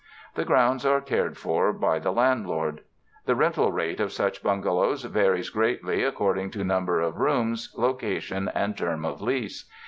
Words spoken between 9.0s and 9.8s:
of lease.